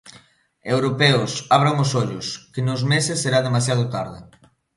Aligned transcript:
Europeos, 0.75 1.31
abran 1.55 1.75
os 1.83 1.91
ollos, 2.01 2.27
que 2.53 2.61
nuns 2.65 2.83
meses 2.93 3.21
será 3.23 3.39
demasiado 3.47 3.83
tarde! 3.95 4.19